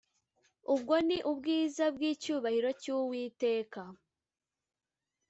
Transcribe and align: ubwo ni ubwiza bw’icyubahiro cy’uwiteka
ubwo 0.73 0.95
ni 1.07 1.17
ubwiza 1.31 1.85
bw’icyubahiro 1.95 2.69
cy’uwiteka 2.81 3.81